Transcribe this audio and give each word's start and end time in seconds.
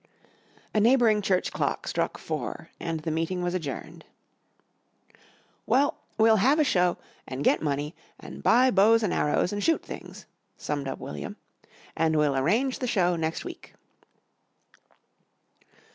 A 0.73 0.79
neighbouring 0.79 1.21
church 1.21 1.51
clock 1.53 1.87
struck 1.87 2.17
four 2.17 2.71
and 2.79 3.01
the 3.01 3.11
meeting 3.11 3.43
was 3.43 3.53
adjourned. 3.53 4.03
"Well, 5.67 5.95
we'll 6.17 6.37
have 6.37 6.57
a 6.57 6.63
show 6.63 6.97
an' 7.27 7.43
get 7.43 7.61
money 7.61 7.93
and 8.19 8.41
buy 8.41 8.71
bows 8.71 9.03
an' 9.03 9.11
arrows 9.13 9.53
an' 9.53 9.59
shoot 9.59 9.83
things," 9.85 10.25
summed 10.57 10.87
up 10.87 10.97
William, 10.97 11.37
"an 11.95 12.17
we'll 12.17 12.35
arrange 12.35 12.79
the 12.79 12.87
show 12.87 13.15
next 13.15 13.45
week." 13.45 13.75